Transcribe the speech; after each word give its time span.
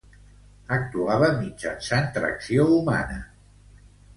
Actuava 0.77 1.29
mitjançant 1.41 2.09
tracció 2.17 2.67
humana. 2.79 3.21